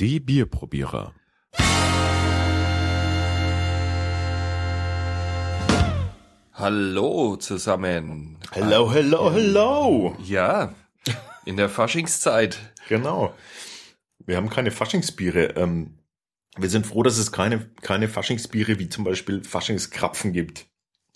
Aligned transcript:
Die 0.00 0.20
Bierprobierer. 0.20 1.12
Hallo 6.52 7.34
zusammen. 7.34 8.38
Hello, 8.52 8.92
hello, 8.92 9.32
hello. 9.32 10.16
Ja, 10.22 10.72
in 11.46 11.56
der 11.56 11.68
Faschingszeit. 11.68 12.60
Genau. 12.88 13.34
Wir 14.24 14.36
haben 14.36 14.50
keine 14.50 14.70
Faschingsbiere. 14.70 15.56
Ähm, 15.56 15.98
wir 16.56 16.68
sind 16.68 16.86
froh, 16.86 17.02
dass 17.02 17.18
es 17.18 17.32
keine, 17.32 17.68
keine 17.82 18.06
Faschingsbiere 18.06 18.78
wie 18.78 18.88
zum 18.88 19.02
Beispiel 19.02 19.42
Faschingskrapfen 19.42 20.32
gibt. 20.32 20.66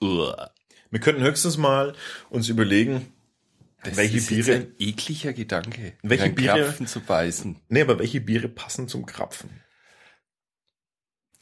Uah. 0.00 0.50
Wir 0.90 0.98
könnten 0.98 1.22
höchstens 1.22 1.56
mal 1.56 1.94
uns 2.30 2.48
überlegen, 2.48 3.12
Das 3.84 3.96
welche 3.96 4.18
ist 4.18 4.28
Biere, 4.28 4.52
ein 4.54 4.74
ekliger 4.78 5.32
Gedanke. 5.32 5.94
Welche 6.02 6.30
Biere- 6.30 6.64
Krapfen 6.66 6.86
zu 6.86 7.00
beißen. 7.00 7.60
nee, 7.68 7.80
aber 7.82 7.98
welche 7.98 8.20
Biere 8.20 8.48
passen 8.48 8.86
zum 8.88 9.06
Krapfen? 9.06 9.50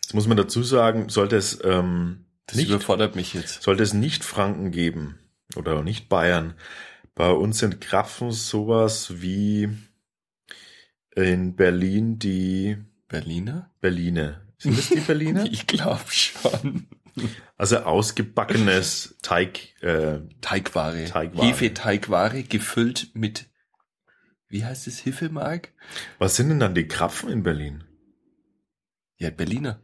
Jetzt 0.02 0.14
muss 0.14 0.26
man 0.26 0.36
dazu 0.36 0.62
sagen, 0.62 1.08
sollte 1.08 1.36
es, 1.36 1.60
ähm, 1.64 2.24
Das 2.46 2.56
nicht, 2.56 2.68
überfordert 2.68 3.14
mich 3.14 3.34
jetzt. 3.34 3.62
sollte 3.62 3.82
es 3.82 3.92
nicht 3.92 4.24
Franken 4.24 4.70
geben 4.70 5.18
oder 5.56 5.82
nicht 5.82 6.08
Bayern. 6.08 6.54
Bei 7.14 7.30
uns 7.30 7.58
sind 7.58 7.80
Krapfen 7.80 8.32
sowas 8.32 9.20
wie 9.22 9.68
in 11.14 11.54
Berlin 11.56 12.18
die 12.18 12.76
Berliner? 13.08 13.70
Berliner. 13.80 14.40
Sind 14.58 14.78
das 14.78 14.88
die 14.88 15.00
Berliner? 15.00 15.44
Ich 15.44 15.66
glaube 15.66 16.00
schon. 16.10 16.86
Also 17.56 17.78
ausgebackenes 17.80 19.16
Teig, 19.22 19.80
äh, 19.82 20.20
Teigware. 20.40 21.04
Teigware. 21.06 21.46
Hefeteigware 21.46 22.42
gefüllt 22.42 23.10
mit, 23.14 23.50
wie 24.48 24.64
heißt 24.64 24.86
es, 24.86 25.04
Hefemark? 25.04 25.72
was 26.18 26.36
sind 26.36 26.48
denn 26.48 26.60
dann 26.60 26.74
die 26.74 26.88
Krapfen 26.88 27.30
in 27.30 27.42
Berlin? 27.42 27.84
Ja, 29.16 29.30
Berliner. 29.30 29.82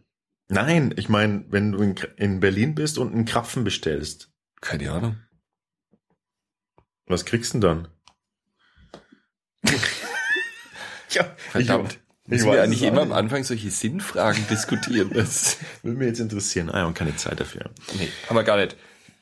Nein, 0.49 0.95
ich 0.97 1.09
meine, 1.09 1.45
wenn 1.49 1.73
du 1.73 1.83
in, 1.83 1.95
in 2.17 2.41
Berlin 2.41 2.75
bist 2.75 2.99
und 2.99 3.13
einen 3.13 3.25
Krapfen 3.25 3.65
bestellst, 3.65 4.33
Keine 4.61 4.91
Ahnung. 4.93 5.17
was 7.07 7.25
kriegst 7.25 7.53
du 7.55 7.59
denn 7.59 7.69
dann? 7.69 7.89
ja, 11.11 11.25
Verdammt. 11.51 11.99
Ich, 12.27 12.31
Müssen 12.33 12.53
wir 12.53 12.63
eigentlich 12.63 12.83
immer 12.83 13.03
am. 13.03 13.13
Anfang 13.13 13.45
solche 13.45 13.71
Sinnfragen 13.71 14.45
diskutieren? 14.51 15.11
Das, 15.15 15.59
Würde 15.83 15.97
mich 15.99 16.09
jetzt 16.09 16.21
interessieren. 16.21 16.71
Ah, 16.71 16.85
und 16.87 16.95
keine 16.95 17.15
Zeit 17.17 17.39
dafür. 17.41 17.71
nee, 17.99 18.09
haben 18.29 18.37
wir 18.37 18.43
gar 18.45 18.57
nicht. 18.57 18.77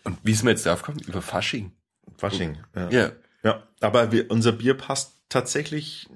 Und 0.04 0.18
wie 0.22 0.32
sind 0.34 0.46
wir 0.46 0.50
jetzt 0.52 0.64
drauf 0.66 0.82
gekommen? 0.82 1.00
Über 1.06 1.20
Fasching. 1.22 1.72
Fasching. 2.16 2.58
Ja. 2.74 2.90
Ja. 2.90 3.10
ja. 3.42 3.62
Aber 3.80 4.10
wir, 4.12 4.30
unser 4.30 4.52
Bier 4.52 4.74
passt 4.74 5.12
tatsächlich 5.28 6.08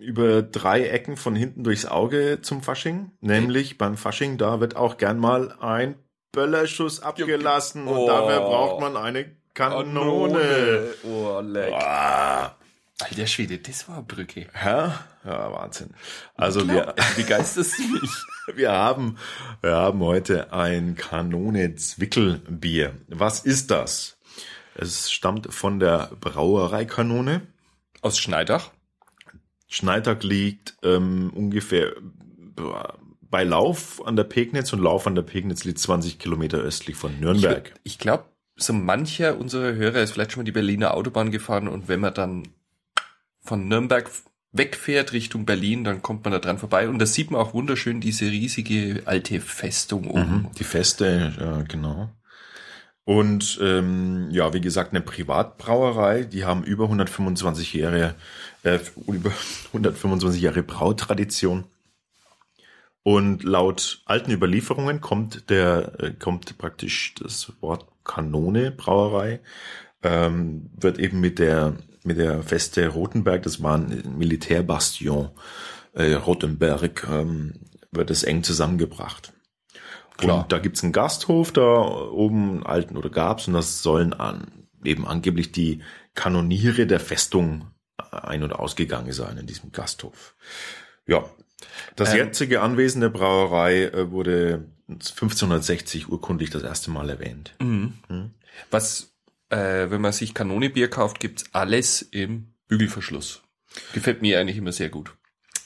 über 0.00 0.42
drei 0.42 0.86
Ecken 0.88 1.16
von 1.18 1.34
hinten 1.36 1.62
durchs 1.64 1.84
Auge 1.86 2.38
zum 2.40 2.62
Fasching. 2.62 3.10
Nämlich 3.20 3.76
beim 3.78 3.96
Fasching, 3.98 4.38
da 4.38 4.60
wird 4.60 4.76
auch 4.76 4.96
gern 4.96 5.18
mal 5.18 5.52
ein 5.60 5.94
Böllerschuss 6.32 7.00
abgelassen 7.02 7.86
und 7.86 7.96
Oh. 7.98 8.06
dafür 8.06 8.40
braucht 8.40 8.80
man 8.80 8.96
eine 8.96 9.26
Kanone. 9.54 10.84
Oh, 11.02 11.40
leck. 11.40 11.72
Ah. 11.74 12.54
Alter 13.02 13.26
Schwede, 13.26 13.58
das 13.58 13.88
war 13.88 13.96
eine 13.96 14.04
Brücke. 14.04 14.46
Ja, 14.54 15.04
ja, 15.24 15.52
Wahnsinn. 15.52 15.90
Also 16.34 16.66
wir, 16.68 16.94
Wie 17.16 17.22
begeisterst 17.22 17.78
du 17.78 17.82
mich? 17.82 18.10
wir 18.54 18.72
haben, 18.72 19.16
wir 19.62 19.72
haben 19.76 20.00
heute 20.00 20.52
ein 20.52 20.96
Kanone 20.96 21.74
Zwickelbier. 21.74 22.96
Was 23.08 23.40
ist 23.40 23.70
das? 23.70 24.18
Es 24.74 25.10
stammt 25.10 25.52
von 25.52 25.80
der 25.80 26.10
Brauerei 26.20 26.84
Kanone. 26.84 27.42
Aus 28.02 28.18
Schneidach? 28.18 28.70
Schneidach 29.68 30.22
liegt 30.22 30.76
ähm, 30.82 31.30
ungefähr 31.34 31.92
bei 33.30 33.44
Lauf 33.44 34.04
an 34.04 34.16
der 34.16 34.24
Pegnitz 34.24 34.72
und 34.72 34.80
Lauf 34.80 35.06
an 35.06 35.14
der 35.14 35.22
Pegnitz 35.22 35.64
liegt 35.64 35.78
20 35.78 36.18
Kilometer 36.18 36.58
östlich 36.58 36.96
von 36.96 37.18
Nürnberg. 37.20 37.72
Ich 37.84 37.98
glaube, 37.98 38.24
so 38.56 38.72
mancher 38.72 39.38
unserer 39.38 39.74
Hörer 39.74 40.02
ist 40.02 40.12
vielleicht 40.12 40.32
schon 40.32 40.40
mal 40.40 40.44
die 40.44 40.52
Berliner 40.52 40.94
Autobahn 40.94 41.30
gefahren 41.30 41.68
und 41.68 41.88
wenn 41.88 42.00
man 42.00 42.14
dann 42.14 42.48
von 43.50 43.66
Nürnberg 43.66 44.08
wegfährt 44.52 45.12
Richtung 45.12 45.44
Berlin, 45.44 45.82
dann 45.82 46.02
kommt 46.02 46.24
man 46.24 46.32
da 46.32 46.38
dran 46.38 46.58
vorbei 46.58 46.88
und 46.88 47.00
da 47.00 47.06
sieht 47.06 47.32
man 47.32 47.40
auch 47.40 47.52
wunderschön 47.52 48.00
diese 48.00 48.26
riesige 48.26 49.02
alte 49.06 49.40
Festung 49.40 50.08
oben. 50.08 50.42
Mhm, 50.42 50.48
die 50.56 50.64
Feste, 50.64 51.34
ja, 51.36 51.62
genau. 51.62 52.10
Und 53.04 53.58
ähm, 53.60 54.28
ja, 54.30 54.52
wie 54.54 54.60
gesagt, 54.60 54.92
eine 54.92 55.00
Privatbrauerei, 55.00 56.22
die 56.22 56.44
haben 56.44 56.62
über 56.62 56.84
125 56.84 57.74
Jahre, 57.74 58.14
äh, 58.62 58.78
über 59.08 59.32
125 59.72 60.40
Jahre 60.40 60.62
Brautradition. 60.62 61.64
Und 63.02 63.42
laut 63.42 64.02
alten 64.04 64.30
Überlieferungen 64.30 65.00
kommt 65.00 65.50
der, 65.50 65.98
äh, 65.98 66.12
kommt 66.12 66.56
praktisch 66.56 67.14
das 67.20 67.52
Wort 67.60 67.88
Kanone 68.04 68.70
Brauerei, 68.70 69.40
ähm, 70.04 70.70
wird 70.78 71.00
eben 71.00 71.18
mit 71.18 71.40
der, 71.40 71.74
mit 72.04 72.18
der 72.18 72.42
Feste 72.42 72.88
Rotenberg, 72.88 73.42
das 73.42 73.62
war 73.62 73.76
ein 73.76 74.16
Militärbastion, 74.16 75.30
äh, 75.92 76.12
Rotenberg, 76.14 77.06
ähm, 77.10 77.54
wird 77.90 78.10
es 78.10 78.22
eng 78.22 78.42
zusammengebracht. 78.42 79.32
Klar. 80.16 80.42
Und 80.42 80.52
da 80.52 80.58
gibt's 80.58 80.82
einen 80.82 80.92
Gasthof 80.92 81.52
da 81.52 81.62
oben, 81.62 82.50
einen 82.50 82.62
alten 82.66 82.96
oder 82.96 83.10
gab's, 83.10 83.48
und 83.48 83.54
das 83.54 83.82
sollen 83.82 84.12
an, 84.12 84.66
eben 84.84 85.06
angeblich 85.06 85.52
die 85.52 85.82
Kanoniere 86.14 86.86
der 86.86 87.00
Festung 87.00 87.70
ein- 88.10 88.42
und 88.42 88.52
ausgegangen 88.52 89.12
sein 89.12 89.38
in 89.38 89.46
diesem 89.46 89.72
Gasthof. 89.72 90.34
Ja. 91.06 91.24
Das 91.96 92.12
Ähm, 92.12 92.18
jetzige 92.18 92.62
Anwesen 92.62 93.00
der 93.00 93.10
Brauerei 93.10 93.84
äh, 93.84 94.10
wurde 94.10 94.66
1560 94.88 96.08
urkundlich 96.08 96.50
das 96.50 96.62
erste 96.62 96.90
Mal 96.90 97.10
erwähnt. 97.10 97.54
Mhm. 97.60 97.94
Was, 98.70 99.09
äh, 99.50 99.90
wenn 99.90 100.00
man 100.00 100.12
sich 100.12 100.32
Kanonebier 100.34 100.88
kauft, 100.88 101.20
gibt's 101.20 101.44
alles 101.52 102.00
im 102.02 102.54
Bügelverschluss. 102.68 103.42
Gefällt 103.92 104.22
mir 104.22 104.40
eigentlich 104.40 104.56
immer 104.56 104.72
sehr 104.72 104.88
gut. 104.88 105.14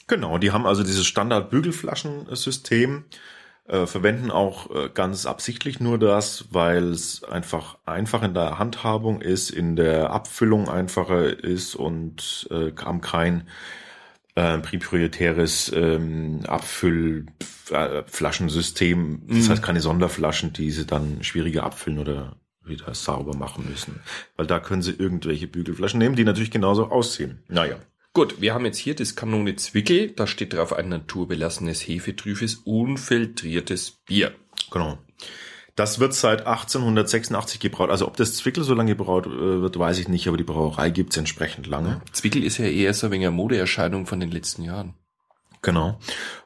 Genau, 0.07 0.37
die 0.37 0.51
haben 0.51 0.67
also 0.67 0.83
dieses 0.83 1.07
Standard-Bügelflaschensystem, 1.07 3.05
äh, 3.67 3.87
verwenden 3.87 4.29
auch 4.29 4.69
äh, 4.69 4.89
ganz 4.93 5.25
absichtlich 5.25 5.79
nur 5.79 5.97
das, 5.97 6.45
weil 6.51 6.91
es 6.91 7.23
einfach 7.23 7.79
einfach 7.85 8.21
in 8.21 8.35
der 8.35 8.59
Handhabung 8.59 9.21
ist, 9.21 9.49
in 9.49 9.75
der 9.75 10.11
Abfüllung 10.11 10.69
einfacher 10.69 11.43
ist 11.43 11.73
und 11.73 12.47
äh, 12.51 12.71
haben 12.79 13.01
kein 13.01 13.47
äh, 14.35 14.59
proprietäres 14.59 15.71
ähm, 15.73 16.41
Abfüllflaschensystem. 16.45 19.21
Das 19.27 19.37
Mhm. 19.37 19.49
heißt 19.49 19.63
keine 19.63 19.81
Sonderflaschen, 19.81 20.53
die 20.53 20.71
sie 20.71 20.85
dann 20.85 21.23
schwieriger 21.23 21.63
abfüllen 21.63 21.99
oder 21.99 22.35
wieder 22.67 22.93
sauber 22.93 23.35
machen 23.35 23.67
müssen. 23.69 23.99
Weil 24.35 24.47
da 24.47 24.59
können 24.59 24.81
sie 24.81 24.91
irgendwelche 24.91 25.47
Bügelflaschen 25.47 25.99
nehmen, 25.99 26.15
die 26.15 26.23
natürlich 26.23 26.51
genauso 26.51 26.87
aussehen. 26.87 27.43
Naja. 27.47 27.77
Gut, 28.13 28.39
wir 28.39 28.53
haben 28.53 28.65
jetzt 28.65 28.77
hier 28.77 28.95
das 28.95 29.15
Kanone 29.15 29.57
Zwickel, 29.57 30.11
da 30.11 30.25
steht 30.25 30.53
drauf 30.53 30.71
ein 30.71 30.87
naturbelassenes, 30.87 31.81
hefetrübes, 31.81 32.55
unfiltriertes 32.63 33.91
Bier. 34.05 34.33
Genau. 34.71 34.97
Das 35.75 35.99
wird 35.99 36.13
seit 36.13 36.47
1886 36.47 37.59
gebraut. 37.59 37.89
Also 37.89 38.07
ob 38.07 38.15
das 38.15 38.35
Zwickel 38.35 38.63
so 38.63 38.73
lange 38.73 38.95
gebraut 38.95 39.25
äh, 39.27 39.61
wird, 39.61 39.77
weiß 39.77 39.99
ich 39.99 40.07
nicht, 40.07 40.29
aber 40.29 40.37
die 40.37 40.45
Brauerei 40.45 40.89
gibt's 40.89 41.17
entsprechend 41.17 41.67
lange. 41.67 42.01
Zwickel 42.13 42.43
ist 42.45 42.57
ja 42.57 42.65
eher 42.65 42.93
so 42.93 43.07
ein 43.07 43.11
wenig 43.11 43.27
eine 43.27 43.35
Modeerscheinung 43.35 44.05
von 44.05 44.21
den 44.21 44.31
letzten 44.31 44.63
Jahren. 44.63 44.93
Genau. 45.61 45.99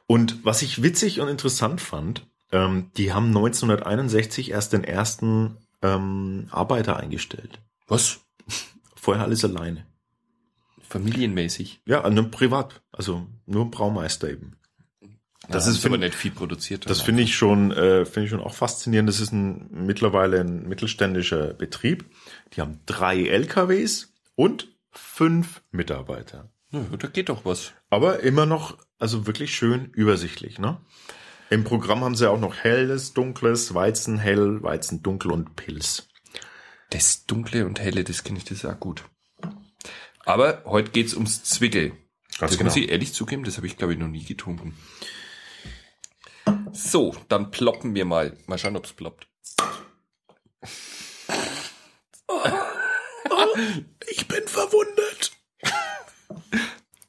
Und 0.08 0.44
was 0.44 0.62
ich 0.62 0.82
witzig 0.82 1.20
und 1.20 1.28
interessant 1.28 1.80
fand, 1.80 2.26
ähm, 2.50 2.90
die 2.96 3.12
haben 3.12 3.28
1961 3.28 4.50
erst 4.50 4.72
den 4.72 4.82
ersten 4.82 5.58
ähm, 5.82 6.48
Arbeiter 6.50 6.96
eingestellt. 6.98 7.60
Was? 7.86 8.20
Vorher 8.94 9.24
alles 9.24 9.44
alleine. 9.44 9.86
Familienmäßig. 10.82 11.82
Ja, 11.86 12.08
nur 12.10 12.30
privat. 12.30 12.82
Also 12.92 13.26
nur 13.46 13.64
ein 13.64 13.70
Braumeister 13.70 14.28
eben. 14.28 14.56
Das 15.48 15.66
Ja, 15.66 15.72
ist, 15.72 15.86
aber 15.86 15.98
nicht 15.98 16.14
viel 16.14 16.30
produziert. 16.30 16.88
Das 16.88 17.00
finde 17.00 17.22
ich 17.22 17.34
schon, 17.34 17.70
äh, 17.72 18.04
finde 18.04 18.24
ich 18.24 18.30
schon 18.30 18.40
auch 18.40 18.54
faszinierend. 18.54 19.08
Das 19.08 19.20
ist 19.20 19.32
ein 19.32 19.68
mittlerweile 19.70 20.40
ein 20.40 20.68
mittelständischer 20.68 21.54
Betrieb. 21.54 22.04
Die 22.52 22.60
haben 22.60 22.80
drei 22.86 23.22
LKWs 23.24 24.12
und 24.34 24.68
fünf 24.90 25.62
Mitarbeiter. 25.70 26.50
Ja, 26.72 26.80
da 26.98 27.08
geht 27.08 27.28
doch 27.30 27.44
was. 27.44 27.72
Aber 27.88 28.20
immer 28.20 28.46
noch, 28.46 28.78
also 28.98 29.26
wirklich 29.26 29.54
schön 29.54 29.86
übersichtlich, 29.86 30.58
ne? 30.58 30.78
Im 31.50 31.64
Programm 31.64 32.04
haben 32.04 32.14
sie 32.14 32.30
auch 32.30 32.38
noch 32.38 32.54
helles, 32.54 33.12
dunkles, 33.12 33.74
Weizen 33.74 34.18
hell, 34.18 34.62
Weizen 34.62 35.02
dunkel 35.02 35.32
und 35.32 35.56
Pilz. 35.56 36.08
Das 36.90 37.26
Dunkle 37.26 37.66
und 37.66 37.80
Helle, 37.80 38.04
das 38.04 38.22
kenne 38.22 38.38
ich 38.38 38.44
das 38.44 38.64
auch 38.64 38.78
gut. 38.78 39.04
Aber 40.24 40.62
heute 40.64 40.92
geht's 40.92 41.14
ums 41.14 41.42
Zwickel. 41.42 41.90
Ganz 42.38 42.52
das 42.52 42.58
genau. 42.58 42.68
muss 42.68 42.76
ich 42.76 42.88
ehrlich 42.88 43.12
zugeben, 43.12 43.42
das 43.42 43.56
habe 43.56 43.66
ich 43.66 43.76
glaube 43.76 43.94
ich 43.94 43.98
noch 43.98 44.06
nie 44.06 44.24
getrunken. 44.24 44.76
So, 46.72 47.16
dann 47.28 47.50
ploppen 47.50 47.96
wir 47.96 48.04
mal. 48.04 48.36
Mal 48.46 48.56
schauen, 48.56 48.76
ob's 48.76 48.92
ploppt. 48.92 49.26
Ich 54.08 54.28
bin 54.28 54.46
verwundet. 54.46 55.32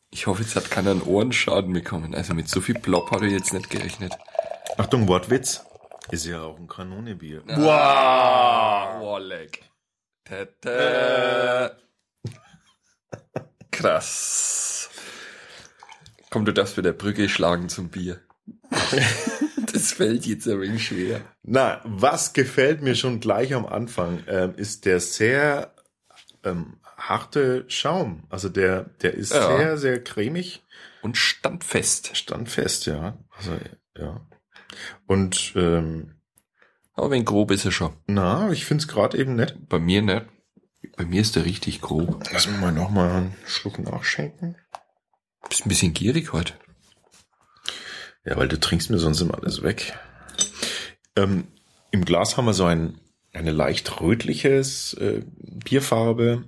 Ich 0.10 0.26
hoffe, 0.26 0.42
jetzt 0.42 0.56
hat 0.56 0.72
keiner 0.72 0.92
einen 0.92 1.04
Ohrenschaden 1.04 1.74
bekommen. 1.74 2.16
Also 2.16 2.34
mit 2.34 2.50
so 2.50 2.60
viel 2.60 2.76
Plop 2.76 3.12
hat 3.12 3.22
er 3.22 3.30
jetzt 3.30 3.54
nicht 3.54 3.70
gerechnet. 3.70 4.14
Achtung, 4.82 5.08
Wortwitz. 5.08 5.64
Ist 6.10 6.26
ja 6.26 6.42
auch 6.42 6.58
ein 6.58 6.68
Kanonebier. 6.68 7.44
Wow! 7.46 9.00
Ohrleck. 9.04 9.62
Tada. 10.24 11.78
Krass. 13.70 14.90
Komm, 16.32 16.46
du 16.46 16.52
darfst 16.52 16.78
mit 16.78 16.88
der 16.88 16.94
Brücke 16.94 17.30
schlagen 17.30 17.70
zum 17.70 17.90
Bier. 17.90 18.22
das 19.72 19.92
fällt 19.92 20.26
jetzt 20.26 20.48
ein 20.48 20.60
wenig 20.60 20.88
schwer. 20.88 21.22
Na, 21.44 21.82
was 21.84 22.34
gefällt 22.34 22.82
mir 22.82 22.96
schon 22.96 23.20
gleich 23.20 23.54
am 23.54 23.68
Anfang, 23.68 24.24
ähm, 24.28 24.56
ist 24.56 24.86
der 24.86 25.00
sehr 25.00 25.76
ähm, 26.44 26.80
harte 26.98 27.66
Schaum. 27.68 28.24
Also 28.32 28.50
der, 28.50 28.86
der 29.04 29.14
ist 29.14 29.32
Ja. 29.32 29.58
sehr, 29.58 29.78
sehr 29.78 30.04
cremig, 30.04 30.64
Und 31.04 31.18
standfest. 31.18 32.18
standfest, 32.18 32.88
ja. 32.88 33.20
Also, 33.38 33.52
ja. 33.96 34.22
Und 35.08 35.54
ähm, 35.56 36.16
Aber 36.94 37.12
wenn 37.12 37.26
grob 37.26 37.52
ist 37.52 37.66
er 37.66 37.72
schon. 37.72 37.94
na, 38.08 38.52
ich 38.52 38.66
find's 38.66 38.88
gerade 38.88 39.18
eben 39.18 39.36
nett. 39.36 39.58
Bei 39.68 39.80
mir 39.80 40.02
nicht. 40.02 40.26
Bei 40.98 41.06
mir 41.06 41.22
ist 41.22 41.38
er 41.38 41.46
richtig 41.46 41.82
grob. 41.82 42.24
Lass 42.32 42.48
mir 42.48 42.58
mal 42.58 42.72
noch 42.72 42.90
mal 42.90 43.10
einen 43.10 43.36
Schluck 43.46 43.80
nachschenken. 43.80 44.56
Bist 45.50 45.66
ein 45.66 45.70
bisschen 45.70 45.94
gierig 45.94 46.34
heute. 46.34 46.54
Ja, 48.26 48.38
weil 48.38 48.48
du 48.48 48.60
trinkst 48.60 48.90
mir 48.90 49.00
sonst 49.00 49.22
immer 49.22 49.38
alles 49.40 49.64
weg. 49.64 49.98
Ähm, 51.16 51.48
Im 51.92 52.06
Glas 52.06 52.38
haben 52.38 52.46
wir 52.46 52.54
so 52.54 52.66
ein 52.66 53.00
eine 53.34 53.52
leicht 53.52 54.02
rötliches 54.02 54.94
äh, 54.96 55.22
Bierfarbe. 55.64 56.44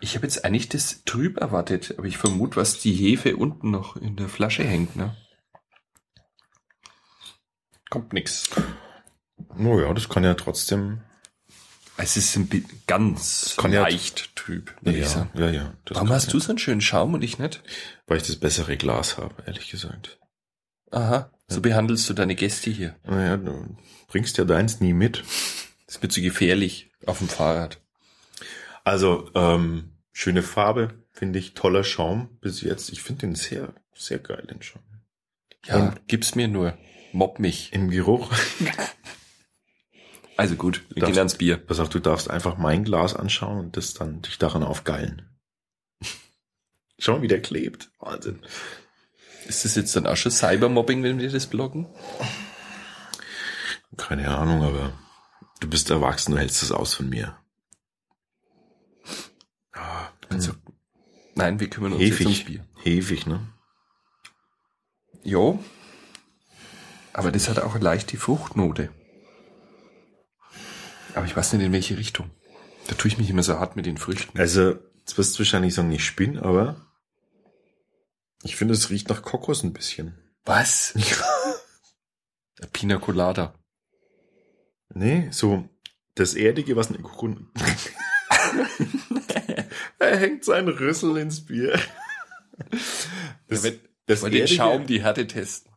Ich 0.00 0.16
habe 0.16 0.26
jetzt 0.26 0.44
eigentlich 0.44 0.68
das 0.68 1.04
trüb 1.04 1.38
erwartet, 1.38 1.94
aber 1.96 2.06
ich 2.06 2.18
vermute, 2.18 2.56
was 2.56 2.78
die 2.78 2.92
Hefe 2.92 3.36
unten 3.36 3.70
noch 3.70 3.96
in 3.96 4.16
der 4.16 4.28
Flasche 4.28 4.64
hängt, 4.64 4.96
ne? 4.96 5.16
Kommt 7.90 8.12
nix. 8.12 8.48
Oh 9.58 9.80
ja, 9.80 9.92
das 9.92 10.08
kann 10.08 10.24
ja 10.24 10.34
trotzdem. 10.34 11.00
Es 11.96 12.16
ist 12.16 12.34
ein 12.36 12.48
ganz 12.86 13.56
kann 13.58 13.72
ja- 13.72 13.82
leicht 13.82 14.34
trüb, 14.36 14.74
würde 14.80 14.98
ich 14.98 15.04
Ja, 15.04 15.10
sagen. 15.10 15.30
ja, 15.34 15.50
ja. 15.50 15.74
Warum 15.90 16.08
hast 16.10 16.26
ja, 16.28 16.32
du 16.32 16.40
so 16.40 16.50
einen 16.50 16.58
schönen 16.58 16.80
Schaum 16.80 17.12
und 17.14 17.22
ich 17.22 17.38
nicht? 17.38 17.62
Weil 18.06 18.16
ich 18.18 18.22
das 18.26 18.36
bessere 18.36 18.76
Glas 18.78 19.18
habe, 19.18 19.34
ehrlich 19.46 19.70
gesagt. 19.70 20.18
Aha, 20.92 21.30
so 21.46 21.60
behandelst 21.60 22.08
du 22.08 22.14
deine 22.14 22.34
Gäste 22.36 22.70
hier. 22.70 22.96
Naja, 23.04 23.36
du 23.36 23.76
bringst 24.08 24.38
ja 24.38 24.44
deins 24.44 24.80
nie 24.80 24.94
mit. 24.94 25.24
Das 25.86 26.00
mir 26.00 26.08
zu 26.08 26.22
gefährlich 26.22 26.90
auf 27.06 27.18
dem 27.18 27.28
Fahrrad. 27.28 27.80
Also, 28.82 29.30
ähm, 29.34 29.92
schöne 30.12 30.42
Farbe, 30.42 31.04
finde 31.12 31.38
ich, 31.38 31.52
toller 31.54 31.84
Schaum 31.84 32.38
bis 32.40 32.62
jetzt. 32.62 32.90
Ich 32.90 33.02
finde 33.02 33.22
den 33.26 33.34
sehr, 33.34 33.74
sehr 33.94 34.18
geil, 34.18 34.46
den 34.50 34.62
Schaum. 34.62 34.82
Ja, 35.66 35.76
Und- 35.88 36.08
gib's 36.08 36.34
mir 36.34 36.48
nur. 36.48 36.78
Mobb 37.12 37.38
mich. 37.38 37.72
Im 37.72 37.90
Geruch. 37.90 38.30
Also 40.36 40.54
gut, 40.56 40.82
wir 40.88 41.00
Darfst- 41.02 41.12
gehen 41.12 41.18
ans 41.18 41.34
Bier. 41.34 41.58
Pass 41.58 41.80
auf, 41.80 41.90
du 41.90 41.98
darfst 41.98 42.30
einfach 42.30 42.56
mein 42.56 42.82
Glas 42.82 43.14
anschauen 43.14 43.58
und 43.58 43.76
das 43.76 43.92
dann 43.92 44.22
dich 44.22 44.38
daran 44.38 44.62
aufgeilen. 44.62 45.28
Schau 46.98 47.12
mal, 47.16 47.20
wie 47.22 47.28
der 47.28 47.42
klebt. 47.42 47.90
Wahnsinn. 47.98 48.40
Ist 49.44 49.66
das 49.66 49.74
jetzt 49.74 49.94
dann 49.94 50.06
auch 50.06 50.16
schon 50.16 50.32
Cybermobbing, 50.32 51.02
wenn 51.02 51.18
wir 51.18 51.28
das 51.30 51.46
bloggen? 51.46 51.88
Keine 53.98 54.34
Ahnung, 54.34 54.62
aber 54.62 54.98
du 55.60 55.68
bist 55.68 55.90
erwachsen, 55.90 56.32
du 56.32 56.38
hältst 56.38 56.62
das 56.62 56.72
aus 56.72 56.94
von 56.94 57.10
mir. 57.10 57.36
Ah, 59.72 60.08
Also, 60.30 60.52
nein, 61.34 61.60
wir 61.60 61.68
kümmern 61.68 61.92
uns 61.92 62.02
jetzt 62.02 62.20
ums 62.20 62.38
Hefig. 62.38 62.46
Bier. 62.46 62.66
Hefig, 62.82 63.26
ne? 63.26 63.46
Jo. 65.22 65.62
Aber 67.12 67.32
das 67.32 67.48
hat 67.48 67.58
auch 67.58 67.78
leicht 67.78 68.12
die 68.12 68.16
Fruchtnote. 68.16 68.90
Aber 71.14 71.26
ich 71.26 71.36
weiß 71.36 71.52
nicht 71.54 71.64
in 71.64 71.72
welche 71.72 71.98
Richtung. 71.98 72.30
Da 72.88 72.94
tue 72.94 73.08
ich 73.08 73.18
mich 73.18 73.30
immer 73.30 73.42
so 73.42 73.58
hart 73.58 73.76
mit 73.76 73.86
den 73.86 73.98
Früchten. 73.98 74.38
Also, 74.38 74.76
jetzt 75.00 75.18
wirst 75.18 75.34
du 75.34 75.40
wahrscheinlich 75.40 75.74
sagen, 75.74 75.90
ich 75.92 76.04
spinn, 76.04 76.38
aber 76.38 76.76
ich 78.42 78.56
finde, 78.56 78.74
es 78.74 78.90
riecht 78.90 79.08
nach 79.08 79.22
Kokos 79.22 79.62
ein 79.62 79.72
bisschen. 79.72 80.18
Was? 80.44 80.94
Pina 82.72 82.98
Colada. 82.98 83.54
Nee, 84.92 85.28
so 85.30 85.68
das 86.14 86.34
Erdige, 86.34 86.76
was 86.76 86.88
eine 86.88 86.98
Kokon... 86.98 87.50
er 89.98 90.16
hängt 90.18 90.44
sein 90.44 90.68
Rüssel 90.68 91.16
ins 91.18 91.44
Bier. 91.44 91.78
Das, 93.48 93.64
Ja, 93.64 93.70
wenn- 93.70 93.80
das 94.06 94.22
Mal 94.22 94.30
den 94.30 94.48
Schaum 94.48 94.86
die 94.86 95.02
Härte 95.02 95.26
testen. 95.26 95.69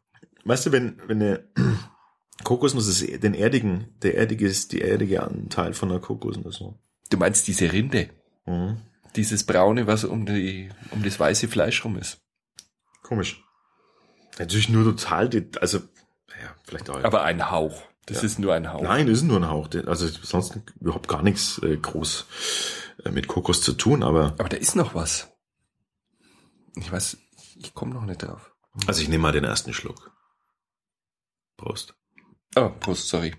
Weißt 0.46 0.66
du, 0.66 0.72
wenn, 0.72 1.02
wenn 1.08 1.22
eine 1.22 1.48
Kokosnuss 2.44 2.88
ist, 2.88 3.24
den 3.24 3.34
erdigen, 3.34 3.88
der 4.02 4.18
erdige 4.18 4.46
ist 4.48 4.72
die 4.72 4.82
erdige 4.82 5.24
Anteil 5.24 5.74
von 5.74 5.90
der 5.90 6.00
Kokosnuss. 6.00 6.58
so. 6.58 6.78
Du 7.10 7.18
meinst 7.18 7.48
diese 7.48 7.72
Rinde? 7.72 8.10
Mhm. 8.46 8.78
Dieses 9.16 9.46
braune, 9.46 9.86
was 9.88 10.04
um, 10.04 10.26
die, 10.26 10.70
um 10.92 11.04
das 11.04 11.20
weiße 11.20 11.48
Fleisch 11.48 11.86
rum 11.86 11.98
ist. 11.98 12.20
Komisch. 13.04 13.44
Natürlich 14.40 14.70
nur 14.70 14.84
total, 14.84 15.30
also, 15.62 15.78
ja, 16.42 16.56
vielleicht 16.66 16.90
auch. 16.90 17.04
Aber 17.04 17.24
ein 17.24 17.52
Hauch. 17.52 17.84
Das 18.08 18.18
Ja. 18.18 18.24
ist 18.24 18.40
nur 18.40 18.54
ein 18.54 18.74
Hauch. 18.74 18.82
Nein, 18.82 19.08
das 19.08 19.20
ist 19.20 19.24
nur 19.24 19.38
ein 19.38 19.48
Hauch. 19.48 19.70
Also 19.86 20.08
sonst 20.08 20.60
überhaupt 20.82 21.08
gar 21.08 21.22
nichts 21.22 21.60
äh, 21.60 21.78
groß 21.78 22.26
äh, 23.06 23.12
mit 23.12 23.28
Kokos 23.28 23.62
zu 23.62 23.74
tun, 23.74 24.04
aber 24.04 24.36
Aber 24.40 24.50
da 24.50 24.58
ist 24.58 24.76
noch 24.76 24.94
was. 24.96 25.30
Ich 26.76 26.92
weiß, 26.92 27.18
ich 27.56 27.74
komme 27.74 27.94
noch 27.94 28.04
nicht 28.06 28.24
drauf. 28.24 28.52
also 28.88 29.02
ich 29.02 29.08
nehme 29.08 29.22
mal 29.22 29.32
den 29.32 29.44
ersten 29.46 29.74
Schluck. 29.74 30.12
Prost. 31.58 31.96
Oh, 32.56 32.70
Prost, 32.70 33.08
sorry. 33.08 33.36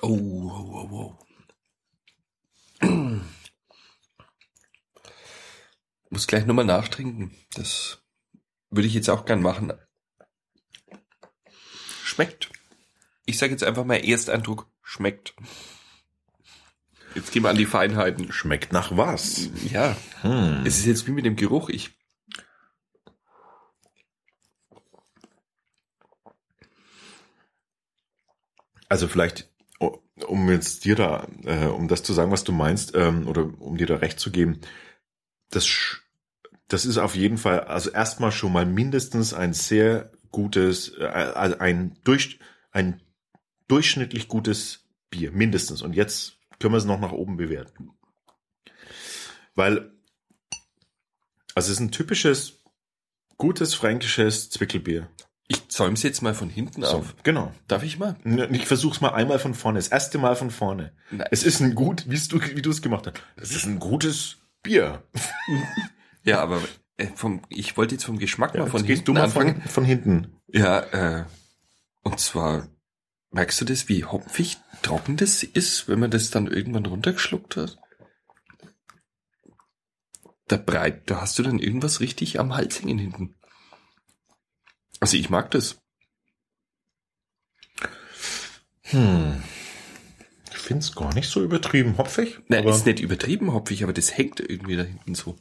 Oh, 0.00 0.16
wow, 0.18 0.64
wow, 0.72 0.90
wow. 0.90 1.28
Muss 6.10 6.26
gleich 6.26 6.46
nochmal 6.46 6.64
nachtrinken. 6.64 7.36
Das 7.54 8.02
würde 8.70 8.86
ich 8.86 8.94
jetzt 8.94 9.10
auch 9.10 9.24
gern 9.24 9.42
machen. 9.42 9.72
Schmeckt. 12.02 12.50
Ich 13.26 13.38
sage 13.38 13.52
jetzt 13.52 13.64
einfach 13.64 13.84
mal 13.84 13.96
Ersteindruck. 13.96 14.70
Schmeckt. 14.82 15.34
Jetzt 17.18 17.32
gehen 17.32 17.42
wir 17.42 17.50
an 17.50 17.56
die 17.56 17.66
Feinheiten. 17.66 18.30
Schmeckt 18.30 18.72
nach 18.72 18.96
was? 18.96 19.50
Ja, 19.72 19.96
Hm. 20.22 20.62
es 20.64 20.78
ist 20.78 20.86
jetzt 20.86 21.06
wie 21.08 21.10
mit 21.10 21.24
dem 21.24 21.34
Geruch. 21.34 21.68
Ich 21.68 21.90
Also 28.88 29.08
vielleicht, 29.08 29.50
um 30.28 30.48
jetzt 30.48 30.84
dir 30.84 30.94
da, 30.94 31.26
äh, 31.44 31.66
um 31.66 31.88
das 31.88 32.04
zu 32.04 32.12
sagen, 32.12 32.30
was 32.30 32.44
du 32.44 32.52
meinst, 32.52 32.94
ähm, 32.94 33.26
oder 33.26 33.50
um 33.60 33.76
dir 33.76 33.86
da 33.86 33.96
recht 33.96 34.20
zu 34.20 34.30
geben, 34.30 34.60
das, 35.50 36.00
das 36.68 36.86
ist 36.86 36.98
auf 36.98 37.16
jeden 37.16 37.36
Fall, 37.36 37.60
also 37.64 37.90
erstmal 37.90 38.30
schon 38.32 38.52
mal 38.52 38.64
mindestens 38.64 39.34
ein 39.34 39.52
sehr 39.52 40.12
gutes, 40.30 40.96
äh, 40.96 41.04
also 41.04 41.58
ein, 41.58 41.98
durch, 42.04 42.38
ein 42.70 43.02
durchschnittlich 43.66 44.28
gutes 44.28 44.86
Bier, 45.10 45.32
mindestens. 45.32 45.82
Und 45.82 45.94
jetzt 45.94 46.37
können 46.58 46.74
wir 46.74 46.78
es 46.78 46.84
noch 46.84 47.00
nach 47.00 47.12
oben 47.12 47.36
bewerten. 47.36 47.90
Weil, 49.54 49.90
also 51.54 51.66
es 51.72 51.78
ist 51.78 51.80
ein 51.80 51.90
typisches, 51.90 52.60
gutes 53.36 53.74
fränkisches 53.74 54.50
Zwickelbier. 54.50 55.08
Ich 55.50 55.68
zäum's 55.68 56.02
jetzt 56.02 56.20
mal 56.20 56.34
von 56.34 56.50
hinten 56.50 56.82
So, 56.82 56.98
auf. 56.98 57.14
genau. 57.22 57.54
Darf 57.68 57.82
ich 57.82 57.98
mal? 57.98 58.16
Ich 58.52 58.66
versuch's 58.66 59.00
mal 59.00 59.14
einmal 59.14 59.38
von 59.38 59.54
vorne. 59.54 59.78
Das 59.78 59.88
erste 59.88 60.18
Mal 60.18 60.36
von 60.36 60.50
vorne. 60.50 60.92
Nein. 61.10 61.26
Es 61.30 61.42
ist 61.42 61.60
ein 61.60 61.74
gut, 61.74 62.04
wie 62.08 62.18
du, 62.18 62.40
wie 62.54 62.60
du 62.62 62.70
es 62.70 62.82
gemacht 62.82 63.06
hast. 63.06 63.22
Es 63.36 63.52
ist 63.56 63.64
ein 63.64 63.78
gutes 63.78 64.36
Bier. 64.62 65.02
Ja, 66.24 66.40
aber 66.42 66.60
äh, 66.98 67.06
vom, 67.14 67.40
ich 67.48 67.78
wollte 67.78 67.94
jetzt 67.94 68.04
vom 68.04 68.18
Geschmack 68.18 68.54
mal 68.54 68.66
von 68.66 68.80
Jetzt 68.80 68.86
gehst 68.86 68.98
hinten 68.98 69.04
du 69.06 69.12
mal 69.14 69.22
anfangen. 69.24 69.62
von, 69.62 69.70
von 69.70 69.84
hinten. 69.84 70.36
Ja, 70.48 70.80
äh, 71.20 71.24
und 72.02 72.20
zwar, 72.20 72.68
merkst 73.30 73.60
du 73.60 73.64
das, 73.64 73.88
wie 73.88 74.04
hopfig 74.04 74.58
trocken 74.82 75.16
das 75.16 75.42
ist, 75.42 75.88
wenn 75.88 75.98
man 75.98 76.10
das 76.10 76.30
dann 76.30 76.46
irgendwann 76.46 76.86
runtergeschluckt 76.86 77.56
hat? 77.56 77.78
Da 80.46 80.56
breit, 80.56 81.10
da 81.10 81.20
hast 81.20 81.38
du 81.38 81.42
dann 81.42 81.58
irgendwas 81.58 82.00
richtig 82.00 82.40
am 82.40 82.54
Hals 82.54 82.80
hängen 82.80 82.98
hinten. 82.98 83.34
Also 85.00 85.16
ich 85.16 85.28
mag 85.30 85.50
das. 85.50 85.78
Hm. 88.84 89.42
Ich 90.50 90.58
find's 90.58 90.94
gar 90.94 91.14
nicht 91.14 91.28
so 91.28 91.42
übertrieben 91.42 91.98
hopfig. 91.98 92.40
Nein, 92.48 92.66
ist 92.66 92.86
nicht 92.86 93.00
übertrieben 93.00 93.52
hopfig, 93.52 93.84
aber 93.84 93.92
das 93.92 94.16
hängt 94.16 94.40
irgendwie 94.40 94.76
da 94.76 94.82
hinten 94.82 95.14
so. 95.14 95.36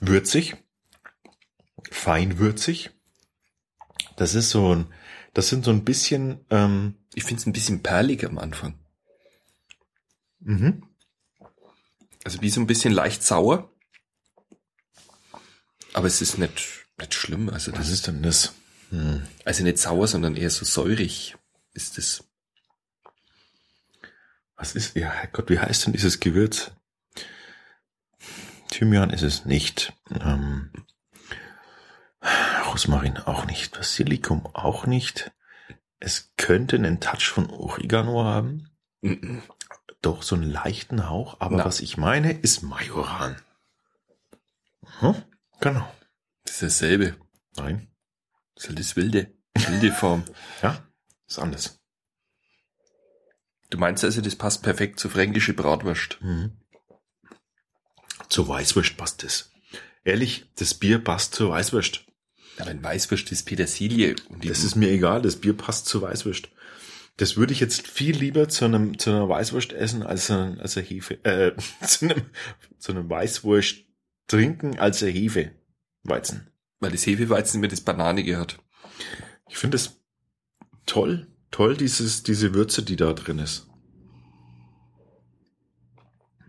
Würzig. 0.00 0.56
feinwürzig. 1.90 2.90
Das 4.16 4.34
ist 4.34 4.50
so 4.50 4.74
ein, 4.74 4.92
das 5.34 5.48
sind 5.48 5.64
so 5.64 5.70
ein 5.70 5.84
bisschen, 5.84 6.44
ähm, 6.50 6.94
Ich 7.14 7.24
finde 7.24 7.40
es 7.40 7.46
ein 7.46 7.52
bisschen 7.52 7.82
perlig 7.82 8.24
am 8.24 8.38
Anfang. 8.38 8.78
mhm. 10.40 10.82
Also 12.24 12.40
wie 12.40 12.50
so 12.50 12.60
ein 12.60 12.66
bisschen 12.66 12.92
leicht 12.92 13.22
sauer. 13.22 13.70
Aber 15.92 16.08
es 16.08 16.20
ist 16.20 16.38
nicht, 16.38 16.86
nicht 16.98 17.14
schlimm. 17.14 17.48
Also 17.48 17.70
was 17.72 17.78
das 17.78 17.88
ist 17.88 17.94
ist 17.94 18.06
denn 18.08 18.22
das? 18.22 18.52
Hm. 18.90 19.22
also 19.44 19.62
nicht 19.64 19.78
sauer, 19.78 20.06
sondern 20.08 20.36
eher 20.36 20.50
so 20.50 20.64
säurig 20.64 21.36
ist 21.72 21.98
es. 21.98 22.24
Was 24.56 24.74
ist, 24.74 24.96
ja, 24.96 25.12
Gott, 25.32 25.50
wie 25.50 25.58
heißt 25.58 25.86
denn 25.86 25.92
dieses 25.92 26.18
Gewürz? 26.20 26.70
Thymian 28.76 29.08
ist 29.08 29.22
es 29.22 29.46
nicht. 29.46 29.94
Ähm, 30.10 30.70
Rosmarin 32.66 33.16
auch 33.16 33.46
nicht. 33.46 33.74
Basilikum 33.74 34.44
auch 34.52 34.84
nicht. 34.84 35.32
Es 35.98 36.34
könnte 36.36 36.76
einen 36.76 37.00
Touch 37.00 37.30
von 37.30 37.48
Oregano 37.48 38.22
haben. 38.22 38.68
Mhm. 39.00 39.42
Doch, 40.02 40.22
so 40.22 40.34
einen 40.34 40.50
leichten 40.50 41.08
Hauch. 41.08 41.40
Aber 41.40 41.56
Na. 41.56 41.64
was 41.64 41.80
ich 41.80 41.96
meine, 41.96 42.32
ist 42.32 42.62
Majoran. 42.62 43.36
Hm? 45.00 45.14
Genau. 45.60 45.90
Das 46.44 46.56
ist 46.56 46.62
dasselbe. 46.62 47.16
Nein. 47.56 47.88
Das 48.54 48.64
ist 48.64 48.68
halt 48.68 48.78
das 48.78 48.96
wilde, 48.96 49.32
wilde 49.54 49.92
Form. 49.92 50.24
Ja, 50.62 50.86
ist 51.26 51.38
anders. 51.38 51.80
Du 53.70 53.78
meinst 53.78 54.04
also, 54.04 54.20
das 54.20 54.36
passt 54.36 54.62
perfekt 54.62 55.00
zu 55.00 55.08
fränkische 55.08 55.54
Bratwurst. 55.54 56.18
Mhm. 56.20 56.60
Zur 58.28 58.48
Weißwurst 58.48 58.96
passt 58.96 59.24
es. 59.24 59.52
Ehrlich, 60.04 60.46
das 60.56 60.74
Bier 60.74 60.98
passt 60.98 61.34
zur 61.34 61.50
Weißwurst. 61.50 62.04
Aber 62.58 62.70
ein 62.70 62.82
Weißwurst 62.82 63.30
ist 63.32 63.44
Petersilie. 63.44 64.16
Und 64.28 64.48
Das 64.48 64.64
ist 64.64 64.76
mir 64.76 64.90
egal, 64.90 65.22
das 65.22 65.36
Bier 65.36 65.52
passt 65.56 65.86
zur 65.86 66.02
Weißwurst. 66.02 66.48
Das 67.18 67.36
würde 67.36 67.52
ich 67.52 67.60
jetzt 67.60 67.86
viel 67.88 68.16
lieber 68.16 68.48
zu 68.48 68.66
einem 68.66 68.98
zu 68.98 69.10
einer 69.10 69.28
Weißwurst 69.28 69.72
essen 69.72 70.02
als 70.02 70.30
ein, 70.30 70.60
als 70.60 70.76
eine 70.76 70.86
Hefe 70.86 71.24
äh, 71.24 71.52
zu 71.86 72.04
einem 72.06 72.22
zu 72.78 72.92
einem 72.92 73.08
Weißwurst 73.08 73.84
trinken 74.26 74.78
als 74.78 75.02
eine 75.02 75.12
Hefe 75.12 75.52
Weizen. 76.02 76.50
weil 76.78 76.92
das 76.92 77.06
Hefeweizen 77.06 77.58
immer 77.60 77.68
das 77.68 77.80
Bananige 77.80 78.36
hat. 78.38 78.58
Ich 79.48 79.56
finde 79.56 79.76
es 79.76 79.98
toll, 80.84 81.26
toll 81.50 81.76
dieses 81.76 82.22
diese 82.22 82.52
Würze, 82.54 82.82
die 82.82 82.96
da 82.96 83.12
drin 83.14 83.38
ist. 83.38 83.66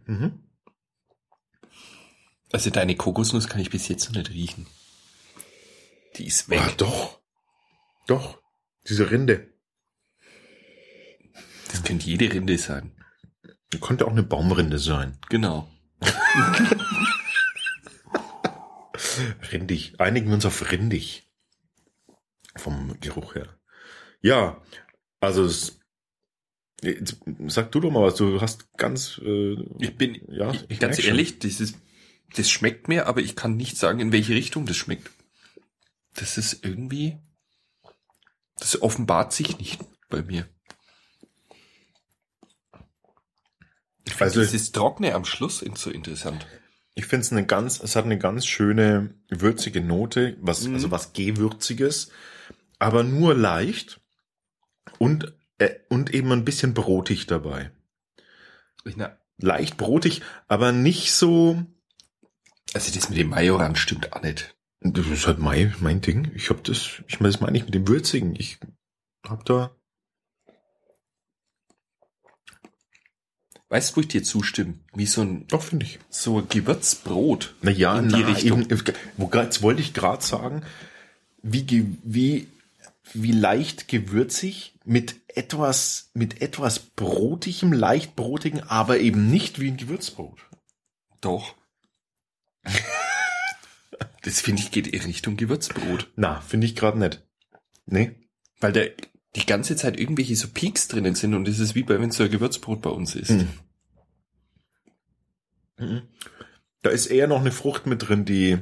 Mhm. 0.05 0.39
Also 2.51 2.69
deine 2.69 2.95
Kokosnuss 2.95 3.47
kann 3.47 3.59
ich 3.59 3.69
bis 3.69 3.87
jetzt 3.87 4.07
noch 4.09 4.15
nicht 4.17 4.31
riechen. 4.31 4.67
Die 6.15 6.25
ist 6.27 6.49
weg. 6.49 6.61
Ah, 6.61 6.71
doch. 6.77 7.19
Doch. 8.07 8.41
Diese 8.87 9.11
Rinde. 9.11 9.53
Das 11.69 11.83
könnte 11.83 12.05
jede 12.07 12.31
Rinde 12.31 12.57
sein. 12.57 12.93
Könnte 13.81 14.05
auch 14.05 14.11
eine 14.11 14.23
Baumrinde 14.23 14.79
sein. 14.79 15.17
Genau. 15.29 15.69
Rindig. 19.51 19.99
Einigen 19.99 20.27
wir 20.27 20.35
uns 20.35 20.45
auf 20.45 20.71
rindig. 20.71 21.29
Vom 22.55 22.97
Geruch 23.01 23.35
her. 23.35 23.59
Ja, 24.21 24.61
also 25.19 25.43
es, 25.43 25.79
sag 27.47 27.71
du 27.71 27.79
doch 27.79 27.91
mal 27.91 28.03
was. 28.03 28.15
Du 28.15 28.41
hast 28.41 28.71
ganz, 28.77 29.19
äh, 29.23 29.55
Ich 29.79 29.95
bin, 29.97 30.19
ja, 30.29 30.51
ich, 30.69 30.79
ganz 30.79 30.97
merk 30.97 31.01
schon. 31.01 31.05
ehrlich, 31.09 31.39
das 31.39 31.59
ist, 31.59 31.77
das 32.35 32.49
schmeckt 32.49 32.87
mir, 32.87 33.07
aber 33.07 33.21
ich 33.21 33.35
kann 33.35 33.55
nicht 33.57 33.77
sagen, 33.77 33.99
in 33.99 34.11
welche 34.11 34.33
Richtung 34.33 34.65
das 34.65 34.77
schmeckt. 34.77 35.09
Das 36.15 36.37
ist 36.37 36.63
irgendwie, 36.65 37.17
das 38.59 38.81
offenbart 38.81 39.33
sich 39.33 39.57
nicht 39.59 39.79
bei 40.09 40.21
mir. 40.21 40.47
Ich 44.05 44.13
finde 44.13 44.23
Also- 44.25 44.41
dieses 44.41 44.71
Trockene 44.71 45.13
am 45.13 45.25
Schluss 45.25 45.61
ist 45.61 45.77
so 45.77 45.89
interessant. 45.89 46.45
Ich 46.95 47.05
finde 47.05 47.25
es 47.25 47.31
eine 47.31 47.45
ganz, 47.45 47.79
es 47.79 47.95
hat 47.95 48.05
eine 48.05 48.17
ganz 48.17 48.45
schöne 48.47 49.13
würzige 49.29 49.81
Note, 49.81 50.37
was, 50.41 50.63
Mhm. 50.65 50.75
also 50.75 50.91
was 50.91 51.13
Gewürziges, 51.13 52.09
aber 52.79 53.03
nur 53.03 53.35
leicht 53.35 53.99
und, 54.97 55.33
äh, 55.59 55.75
und 55.89 56.13
eben 56.13 56.31
ein 56.31 56.45
bisschen 56.45 56.73
brotig 56.73 57.27
dabei. 57.27 57.71
Na, 58.95 59.17
Leicht 59.39 59.77
brotig, 59.77 60.23
aber 60.47 60.71
nicht 60.71 61.11
so, 61.13 61.63
Also 62.73 62.93
das 62.93 63.09
mit 63.09 63.17
dem 63.17 63.29
Majoran 63.29 63.75
stimmt 63.75 64.13
auch 64.13 64.21
nicht. 64.21 64.55
das 64.81 65.07
ist 65.07 65.27
halt 65.27 65.39
mein, 65.39 65.75
mein 65.79 66.01
Ding. 66.01 66.31
Ich 66.35 66.49
hab 66.49 66.63
das, 66.63 67.01
ich 67.07 67.19
meine, 67.19 67.31
das 67.31 67.41
meine 67.41 67.57
ich 67.57 67.65
mit 67.65 67.73
dem 67.73 67.87
Würzigen. 67.87 68.35
Ich 68.35 68.59
hab 69.23 69.45
da, 69.45 69.71
Weißt 73.69 73.91
du, 73.91 73.95
wo 73.97 74.01
ich 74.01 74.07
dir 74.07 74.23
zustimme? 74.23 74.75
Wie 74.93 75.05
so 75.05 75.21
ein, 75.21 75.45
doch 75.47 75.61
finde 75.61 75.85
ich. 75.85 75.99
so 76.09 76.39
ein 76.39 76.47
Gewürzbrot. 76.47 77.55
Na 77.61 77.71
ja, 77.71 77.99
In 77.99 78.09
die 78.09 78.21
na, 78.21 78.27
Richtung. 78.27 78.61
Eben, 78.61 78.83
wo, 79.17 79.29
jetzt 79.33 79.61
wollte 79.61 79.81
ich 79.81 79.93
gerade 79.93 80.23
sagen, 80.23 80.63
wie, 81.43 81.97
wie, 82.03 82.47
wie 83.13 83.31
leicht 83.33 83.89
gewürzig 83.89 84.73
mit 84.85 85.15
etwas, 85.27 86.11
mit 86.13 86.41
etwas 86.41 86.79
brotigem, 86.79 87.73
leicht 87.73 88.15
brotigen, 88.15 88.63
aber 88.63 88.99
eben 88.99 89.29
nicht 89.29 89.59
wie 89.59 89.67
ein 89.67 89.77
Gewürzbrot. 89.77 90.39
Doch. 91.19 91.55
das 94.23 94.41
finde 94.41 94.61
ich 94.61 94.71
geht 94.71 94.87
in 94.87 95.01
Richtung 95.01 95.37
Gewürzbrot. 95.37 96.11
Na, 96.15 96.41
finde 96.41 96.67
ich 96.67 96.75
gerade 96.75 96.99
nicht. 96.99 97.23
Nee. 97.85 98.15
Weil 98.59 98.73
da 98.73 98.81
die 99.35 99.45
ganze 99.45 99.75
Zeit 99.75 99.99
irgendwelche 99.99 100.35
so 100.35 100.47
Peaks 100.49 100.87
drinnen 100.87 101.15
sind 101.15 101.33
und 101.33 101.47
das 101.47 101.59
ist 101.59 101.75
wie 101.75 101.83
bei, 101.83 101.99
wenn 101.99 102.11
so 102.11 102.23
ein 102.23 102.31
Gewürzbrot 102.31 102.81
bei 102.81 102.89
uns 102.89 103.15
ist. 103.15 103.31
Mhm. 103.31 103.49
Mhm. 105.79 106.01
Da 106.81 106.89
ist 106.89 107.07
eher 107.07 107.27
noch 107.27 107.39
eine 107.41 107.51
Frucht 107.51 107.85
mit 107.85 108.07
drin, 108.07 108.25
die 108.25 108.57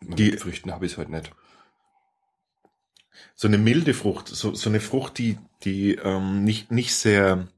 Die 0.00 0.30
Die- 0.30 0.36
Früchten 0.36 0.70
habe 0.72 0.86
ich 0.86 0.96
heute 0.96 1.10
nicht. 1.10 1.32
so 3.34 3.48
eine 3.48 3.58
milde 3.58 3.94
Frucht, 3.94 4.28
so, 4.28 4.54
so 4.54 4.68
eine 4.70 4.80
Frucht, 4.80 5.18
die, 5.18 5.38
die 5.64 5.94
ähm, 5.96 6.44
nicht, 6.44 6.70
nicht 6.70 6.94
sehr 6.94 7.48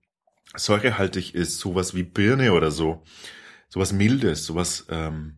säurehaltig 0.54 1.34
ist, 1.34 1.58
sowas 1.58 1.94
wie 1.94 2.02
Birne 2.02 2.52
oder 2.54 2.70
so. 2.70 3.02
Sowas 3.70 3.92
Mildes, 3.92 4.44
sowas, 4.44 4.86
ähm, 4.90 5.36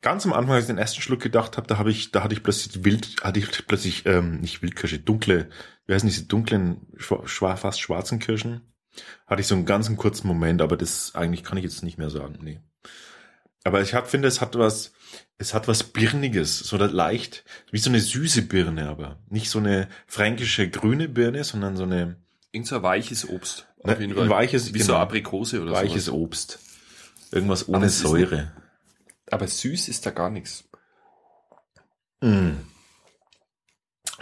ganz 0.00 0.24
am 0.26 0.32
Anfang, 0.32 0.54
als 0.54 0.64
ich 0.64 0.68
den 0.68 0.78
ersten 0.78 1.00
Schluck 1.02 1.20
gedacht 1.20 1.56
habe, 1.56 1.66
da 1.66 1.78
habe 1.78 1.90
ich, 1.90 2.10
da 2.10 2.22
hatte 2.24 2.34
ich 2.34 2.42
plötzlich 2.42 2.84
wild, 2.84 3.16
hatte 3.22 3.38
ich 3.38 3.66
plötzlich, 3.66 4.06
ähm, 4.06 4.40
nicht 4.40 4.62
Wildkirsche, 4.62 4.98
dunkle, 4.98 5.50
wie 5.86 5.94
heißen 5.94 6.08
diese 6.08 6.24
dunklen, 6.26 6.86
schwa- 6.96 7.56
fast 7.56 7.80
schwarzen 7.80 8.18
Kirschen? 8.18 8.62
Hatte 9.26 9.40
ich 9.42 9.46
so 9.48 9.54
einen 9.54 9.66
ganzen 9.66 9.96
kurzen 9.96 10.26
Moment, 10.28 10.62
aber 10.62 10.76
das 10.76 11.14
eigentlich 11.14 11.44
kann 11.44 11.58
ich 11.58 11.64
jetzt 11.64 11.82
nicht 11.82 11.98
mehr 11.98 12.10
sagen, 12.10 12.38
nee. 12.42 12.60
Aber 13.64 13.80
ich 13.82 13.94
hab, 13.94 14.08
finde, 14.08 14.28
es 14.28 14.40
hat 14.40 14.56
was, 14.56 14.92
es 15.38 15.52
hat 15.54 15.68
was 15.68 15.82
Birniges, 15.84 16.58
so 16.60 16.76
leicht, 16.76 17.44
wie 17.70 17.78
so 17.78 17.90
eine 17.90 18.00
süße 18.00 18.42
Birne, 18.42 18.88
aber 18.88 19.18
nicht 19.28 19.50
so 19.50 19.58
eine 19.58 19.88
fränkische 20.06 20.68
grüne 20.68 21.08
Birne, 21.08 21.44
sondern 21.44 21.76
so 21.76 21.82
eine 21.84 22.16
Irgend 22.52 22.68
so 22.68 22.76
ein 22.76 22.82
weiches 22.84 23.28
Obst. 23.28 23.66
Ne, 23.82 23.96
ein 23.96 24.14
weiches- 24.30 24.72
wie 24.74 24.80
so 24.80 24.92
genau. 24.92 24.98
Aprikose 25.00 25.60
oder 25.60 25.72
weiches 25.72 26.04
sowas. 26.04 26.20
Obst. 26.20 26.58
Irgendwas 27.34 27.68
Aber 27.68 27.78
ohne 27.78 27.86
ist 27.86 27.98
Säure. 27.98 28.52
Aber 29.30 29.48
süß 29.48 29.88
ist 29.88 30.06
da 30.06 30.10
gar 30.10 30.30
nichts. 30.30 30.68
Mm. 32.20 32.52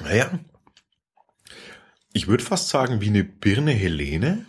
Naja. 0.00 0.38
Ich 2.14 2.26
würde 2.26 2.42
fast 2.42 2.68
sagen, 2.68 3.00
wie 3.02 3.08
eine 3.08 3.24
Birne 3.24 3.72
Helene. 3.72 4.46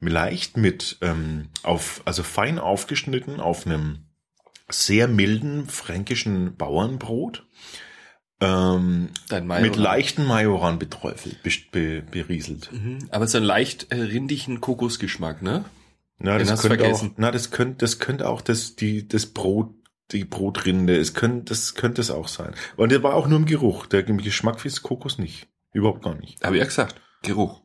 Leicht 0.00 0.56
mit, 0.56 0.98
ähm, 1.00 1.48
auf, 1.62 2.02
also 2.04 2.22
fein 2.22 2.58
aufgeschnitten 2.58 3.40
auf 3.40 3.66
einem 3.66 4.06
sehr 4.68 5.08
milden 5.08 5.66
fränkischen 5.66 6.56
Bauernbrot. 6.56 7.46
Ähm, 8.40 9.10
mit 9.30 9.76
leichten 9.76 10.26
Majoran 10.26 10.78
beträufelt, 10.78 11.42
be, 11.42 11.50
be, 11.72 12.02
berieselt. 12.02 12.70
Mhm. 12.72 13.08
Aber 13.10 13.26
so 13.26 13.38
einen 13.38 13.46
leicht 13.46 13.90
äh, 13.90 13.96
rindigen 13.96 14.60
Kokosgeschmack, 14.60 15.42
ne? 15.42 15.64
Na, 16.18 16.38
Den 16.38 16.46
das 16.46 16.62
könnte 16.62 16.76
auch, 16.78 16.80
vergessen. 16.98 17.14
na, 17.16 17.30
das 17.30 17.50
könnte, 17.50 17.76
das 17.78 17.98
könnte 17.98 18.28
auch 18.28 18.40
das, 18.40 18.76
die, 18.76 19.06
das 19.06 19.26
Brot, 19.26 19.74
die 20.12 20.24
Brotrinde, 20.24 20.96
es 20.96 21.14
könnte, 21.14 21.50
das 21.50 21.74
könnte 21.74 22.00
es 22.00 22.10
auch 22.10 22.28
sein. 22.28 22.54
Und 22.76 22.90
der 22.92 23.02
war 23.02 23.14
auch 23.14 23.26
nur 23.26 23.38
im 23.38 23.46
Geruch. 23.46 23.86
Der 23.86 24.02
Geschmack 24.02 24.64
ist 24.64 24.82
Kokos 24.82 25.18
nicht. 25.18 25.48
Überhaupt 25.72 26.02
gar 26.02 26.14
nicht. 26.14 26.42
Habe 26.42 26.56
ich 26.56 26.60
ja 26.60 26.66
gesagt. 26.66 27.00
Geruch. 27.22 27.60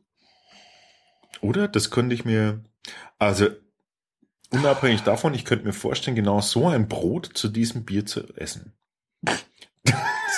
Oder? 1.41 1.67
Das 1.67 1.91
könnte 1.91 2.13
ich 2.13 2.25
mir, 2.25 2.63
also, 3.19 3.47
unabhängig 4.49 5.01
davon, 5.01 5.33
ich 5.33 5.45
könnte 5.45 5.65
mir 5.65 5.73
vorstellen, 5.73 6.15
genau 6.15 6.41
so 6.41 6.67
ein 6.67 6.87
Brot 6.87 7.29
zu 7.33 7.47
diesem 7.47 7.85
Bier 7.85 8.05
zu 8.05 8.21
essen. 8.35 8.73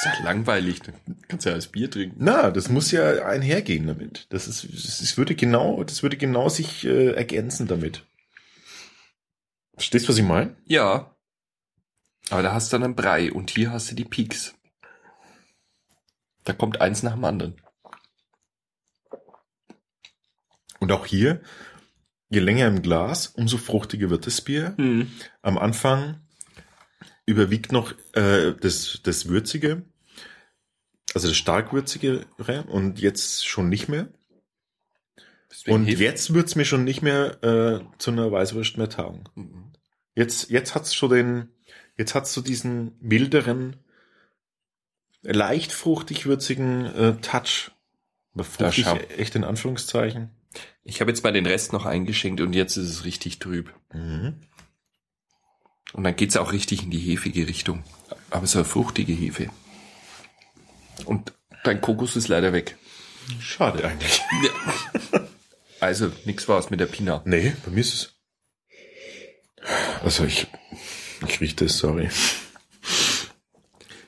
Ist 0.05 0.19
doch 0.19 0.23
langweilig. 0.23 0.81
Du 0.81 0.91
kannst 1.27 1.45
ja 1.45 1.53
als 1.53 1.67
Bier 1.67 1.89
trinken. 1.89 2.17
Na, 2.19 2.51
das 2.51 2.69
muss 2.69 2.91
ja 2.91 3.25
einhergehen 3.25 3.87
damit. 3.87 4.27
Das 4.29 4.47
ist, 4.47 4.67
das 4.73 5.17
würde 5.17 5.35
genau, 5.35 5.83
das 5.83 6.03
würde 6.03 6.17
genau 6.17 6.49
sich 6.49 6.85
äh, 6.85 7.11
ergänzen 7.11 7.67
damit. 7.67 8.05
Verstehst 9.75 10.05
du, 10.05 10.09
was 10.09 10.17
ich 10.17 10.23
meine? 10.23 10.55
Ja. 10.65 11.15
Aber 12.29 12.43
da 12.43 12.53
hast 12.53 12.71
du 12.71 12.75
dann 12.75 12.83
einen 12.83 12.95
Brei 12.95 13.31
und 13.31 13.51
hier 13.51 13.71
hast 13.71 13.91
du 13.91 13.95
die 13.95 14.05
Peaks. 14.05 14.55
Da 16.43 16.53
kommt 16.53 16.81
eins 16.81 17.03
nach 17.03 17.13
dem 17.13 17.25
anderen. 17.25 17.55
Und 20.79 20.91
auch 20.91 21.05
hier, 21.05 21.41
je 22.29 22.39
länger 22.39 22.67
im 22.67 22.81
Glas, 22.81 23.27
umso 23.27 23.57
fruchtiger 23.57 24.09
wird 24.09 24.27
das 24.27 24.41
Bier. 24.41 24.73
Mhm. 24.77 25.11
Am 25.41 25.57
Anfang 25.57 26.19
überwiegt 27.25 27.71
noch 27.71 27.93
äh, 28.13 28.53
das, 28.59 28.99
das 29.03 29.27
Würzige, 29.27 29.85
also 31.13 31.27
das 31.27 31.37
starkwürzigere 31.37 32.25
und 32.67 32.99
jetzt 32.99 33.45
schon 33.47 33.69
nicht 33.69 33.87
mehr. 33.87 34.09
Deswegen 35.51 35.75
Und 35.75 35.85
hilft- 35.85 36.01
jetzt 36.01 36.33
wird's 36.33 36.55
mir 36.55 36.65
schon 36.65 36.83
nicht 36.83 37.01
mehr 37.01 37.43
äh, 37.43 37.81
zu 37.99 38.11
einer 38.11 38.31
Weißwurst 38.31 38.77
mehr 38.77 38.89
taugen. 38.89 39.23
Mhm. 39.35 39.73
Jetzt, 40.15 40.49
jetzt 40.49 40.73
hat's 40.75 40.93
schon 40.95 41.09
den, 41.11 41.49
jetzt 41.97 42.15
hat's 42.15 42.33
so 42.33 42.41
diesen 42.41 42.97
milderen, 42.99 43.77
leicht 45.21 45.71
fruchtig 45.71 46.25
würzigen 46.25 46.85
äh, 46.85 47.15
Touch. 47.21 47.71
Aber 48.33 48.43
fruchtig, 48.43 48.85
echt 49.17 49.35
in 49.35 49.43
Anführungszeichen. 49.43 50.31
Ich 50.83 51.01
habe 51.01 51.11
jetzt 51.11 51.23
mal 51.23 51.31
den 51.33 51.45
Rest 51.45 51.71
noch 51.71 51.85
eingeschenkt 51.85 52.41
und 52.41 52.53
jetzt 52.53 52.77
ist 52.77 52.89
es 52.89 53.05
richtig 53.05 53.39
trüb. 53.39 53.73
Mhm. 53.93 54.41
Und 55.93 56.03
dann 56.03 56.15
geht's 56.15 56.37
auch 56.37 56.51
richtig 56.51 56.83
in 56.83 56.89
die 56.89 56.99
hefige 56.99 57.47
Richtung. 57.47 57.83
Aber 58.31 58.47
so 58.47 58.57
eine 58.59 58.65
fruchtige 58.65 59.13
Hefe. 59.13 59.49
Und 61.05 61.33
dein 61.63 61.81
Kokos 61.81 62.15
ist 62.15 62.27
leider 62.27 62.53
weg. 62.53 62.77
Schade 63.39 63.85
eigentlich. 63.85 64.21
Also, 65.79 66.11
nix 66.25 66.47
war's 66.47 66.69
mit 66.69 66.79
der 66.79 66.85
Pina. 66.85 67.21
Nee, 67.25 67.53
bei 67.65 67.71
mir 67.71 67.81
ist 67.81 67.93
es. 67.93 68.09
Also 70.03 70.25
ich, 70.25 70.47
ich 71.27 71.39
rieche 71.41 71.55
das, 71.55 71.77
sorry. 71.77 72.09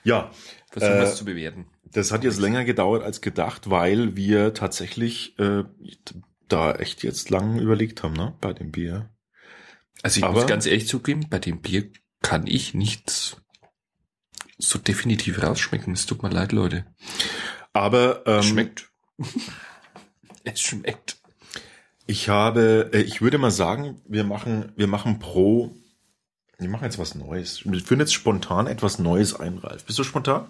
Ja, 0.03 0.31
Versuchen 0.71 0.93
Äh, 0.93 0.97
wir 1.01 1.03
es 1.03 1.15
zu 1.15 1.25
bewerten. 1.25 1.67
das 1.85 2.11
hat 2.11 2.23
jetzt 2.25 2.39
länger 2.39 2.65
gedauert 2.65 3.01
als 3.03 3.21
gedacht, 3.21 3.69
weil 3.69 4.15
wir 4.17 4.53
tatsächlich 4.53 5.39
äh, 5.39 5.63
da 6.49 6.73
echt 6.75 7.03
jetzt 7.03 7.29
lang 7.29 7.59
überlegt 7.59 8.03
haben, 8.03 8.13
ne, 8.13 8.35
bei 8.41 8.51
dem 8.53 8.71
Bier. 8.71 9.09
Also 10.03 10.17
ich 10.19 10.23
aber- 10.25 10.33
muss 10.41 10.47
ganz 10.47 10.65
ehrlich 10.65 10.87
zugeben, 10.87 11.27
bei 11.29 11.39
dem 11.39 11.61
Bier 11.61 11.89
kann 12.21 12.45
ich 12.47 12.73
nichts 12.73 13.37
so 14.57 14.79
definitiv 14.79 15.41
rausschmecken. 15.41 15.93
Es 15.93 16.05
tut 16.05 16.23
mir 16.23 16.29
leid, 16.29 16.51
Leute. 16.51 16.85
Aber 17.73 18.23
ähm, 18.25 18.39
Es 18.39 18.45
schmeckt. 18.45 18.89
es 20.43 20.61
schmeckt. 20.61 21.17
ich 22.07 22.29
habe, 22.29 22.89
äh, 22.93 23.01
ich 23.01 23.21
würde 23.21 23.37
mal 23.37 23.51
sagen, 23.51 24.01
wir 24.07 24.23
machen, 24.23 24.71
wir 24.75 24.87
machen 24.87 25.19
pro, 25.19 25.75
wir 26.57 26.69
machen 26.69 26.85
jetzt 26.85 26.99
was 26.99 27.15
Neues. 27.15 27.65
Wir 27.65 27.81
führen 27.81 27.99
jetzt 27.99 28.13
spontan 28.13 28.67
etwas 28.67 28.99
Neues 28.99 29.37
ein, 29.37 29.57
Ralf. 29.57 29.85
Bist 29.85 29.99
du 29.99 30.03
spontan? 30.03 30.49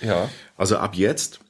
Ja. 0.00 0.28
Also 0.56 0.78
ab 0.78 0.96
jetzt 0.96 1.40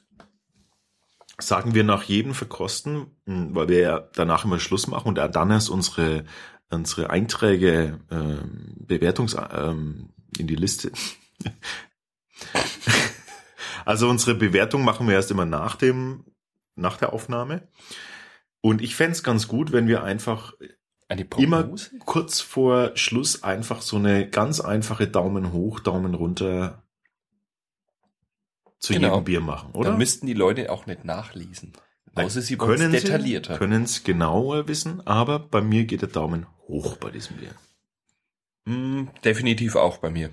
sagen 1.37 1.73
wir 1.73 1.83
nach 1.83 2.03
jedem 2.03 2.33
Verkosten, 2.33 3.07
mh, 3.25 3.49
weil 3.51 3.67
wir 3.67 3.79
ja 3.79 3.99
danach 4.13 4.45
immer 4.45 4.59
Schluss 4.59 4.87
machen 4.87 5.07
und 5.09 5.15
dann 5.15 5.51
erst 5.51 5.69
unsere, 5.69 6.25
unsere 6.69 7.09
Einträge 7.09 7.99
ähm, 8.11 8.75
Bewertungs 8.77 9.35
ähm, 9.51 10.09
in 10.37 10.47
die 10.47 10.55
Liste. 10.55 10.91
Also 13.85 14.09
unsere 14.09 14.35
Bewertung 14.35 14.83
machen 14.83 15.07
wir 15.07 15.15
erst 15.15 15.31
immer 15.31 15.45
nach 15.45 15.75
dem, 15.75 16.25
nach 16.75 16.97
der 16.97 17.13
Aufnahme. 17.13 17.67
Und 18.61 18.81
ich 18.81 18.95
fänd's 18.95 19.23
ganz 19.23 19.47
gut, 19.47 19.71
wenn 19.71 19.87
wir 19.87 20.03
einfach 20.03 20.53
immer 21.37 21.69
kurz 22.05 22.41
vor 22.41 22.91
Schluss 22.95 23.43
einfach 23.43 23.81
so 23.81 23.97
eine 23.97 24.27
ganz 24.29 24.59
einfache 24.59 25.07
Daumen 25.07 25.53
hoch, 25.53 25.79
Daumen 25.79 26.15
runter 26.15 26.83
zu 28.79 28.93
Genau. 28.93 29.09
jedem 29.11 29.23
Bier 29.23 29.41
machen, 29.41 29.71
oder? 29.73 29.91
Da 29.91 29.97
müssten 29.97 30.25
die 30.27 30.33
Leute 30.33 30.71
auch 30.71 30.85
nicht 30.85 31.05
nachlesen. 31.05 31.73
Nein, 32.13 32.25
Außer 32.25 32.41
sie 32.41 32.59
wollen 32.59 32.93
es 32.93 33.03
detaillierter. 33.03 33.57
Können 33.57 33.83
es 33.83 34.03
genauer 34.03 34.67
wissen, 34.67 35.05
aber 35.05 35.39
bei 35.39 35.61
mir 35.61 35.85
geht 35.85 36.01
der 36.01 36.09
Daumen 36.09 36.45
hoch 36.67 36.97
bei 36.97 37.11
diesem 37.11 37.37
Bier. 37.37 37.53
Mm, 38.65 39.09
definitiv 39.23 39.75
auch 39.75 39.97
bei 39.97 40.09
mir. 40.09 40.31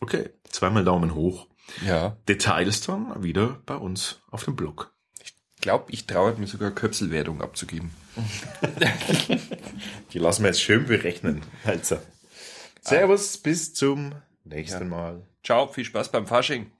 Okay, 0.00 0.30
zweimal 0.50 0.84
Daumen 0.84 1.14
hoch. 1.14 1.46
Ja. 1.84 2.16
Details 2.28 2.82
dann 2.82 3.22
wieder 3.22 3.60
bei 3.66 3.76
uns 3.76 4.20
auf 4.30 4.44
dem 4.44 4.56
Blog. 4.56 4.92
Ich 5.22 5.34
glaube, 5.60 5.90
ich 5.92 6.06
traue 6.06 6.34
mir 6.34 6.46
sogar 6.46 6.70
Köpselwertung 6.70 7.42
abzugeben. 7.42 7.90
Die 10.12 10.18
lassen 10.18 10.42
wir 10.42 10.48
jetzt 10.48 10.62
schön 10.62 10.86
berechnen. 10.86 11.42
Also. 11.64 11.98
Servus, 12.80 13.38
bis 13.38 13.74
zum 13.74 14.14
nächsten 14.44 14.88
Mal. 14.88 15.26
Ciao, 15.42 15.66
viel 15.66 15.84
Spaß 15.84 16.12
beim 16.12 16.26
Fasching. 16.26 16.70